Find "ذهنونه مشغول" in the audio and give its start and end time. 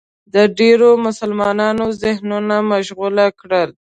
2.03-3.15